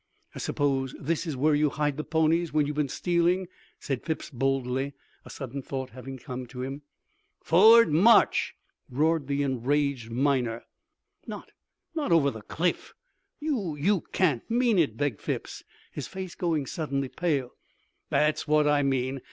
"I 0.33 0.39
suppose 0.39 0.95
this 0.99 1.27
is 1.27 1.37
where 1.37 1.53
you 1.53 1.69
hide 1.69 1.95
the 1.95 2.03
ponies 2.03 2.49
you 2.55 2.63
have 2.65 2.75
been 2.75 2.89
stealing," 2.89 3.47
said 3.79 4.03
Phipps 4.03 4.31
boldly, 4.31 4.93
a 5.25 5.29
sudden 5.29 5.61
thought 5.61 5.91
having 5.91 6.17
come 6.17 6.47
to 6.47 6.63
him. 6.63 6.81
"Forward 7.43 7.89
march!" 7.93 8.55
roared 8.89 9.27
the 9.27 9.43
enraged 9.43 10.09
miner. 10.09 10.63
"Not 11.27 11.51
not 11.93 12.11
over 12.11 12.31
the 12.31 12.41
cliff 12.41 12.95
you 13.39 13.75
you 13.75 14.01
can't 14.11 14.49
mean 14.49 14.79
it?" 14.79 14.97
begged 14.97 15.21
Phipps, 15.21 15.61
his 15.91 16.07
face 16.07 16.33
going 16.33 16.65
suddenly 16.65 17.07
pale. 17.09 17.51
"That's 18.09 18.47
what 18.47 18.67
I 18.67 18.81
mean. 18.81 19.19